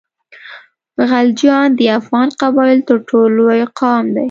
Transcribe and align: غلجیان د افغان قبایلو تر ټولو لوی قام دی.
غلجیان 1.09 1.69
د 1.77 1.81
افغان 1.99 2.29
قبایلو 2.41 2.87
تر 2.89 2.97
ټولو 3.07 3.29
لوی 3.37 3.61
قام 3.79 4.03
دی. 4.15 4.19